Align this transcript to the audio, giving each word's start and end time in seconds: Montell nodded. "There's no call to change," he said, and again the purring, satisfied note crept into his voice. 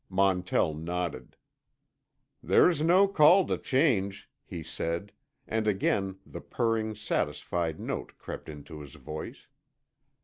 Montell 0.09 0.73
nodded. 0.73 1.35
"There's 2.41 2.81
no 2.81 3.07
call 3.07 3.45
to 3.45 3.55
change," 3.59 4.27
he 4.43 4.63
said, 4.63 5.11
and 5.47 5.67
again 5.67 6.17
the 6.25 6.41
purring, 6.41 6.95
satisfied 6.95 7.79
note 7.79 8.17
crept 8.17 8.49
into 8.49 8.81
his 8.81 8.95
voice. 8.95 9.45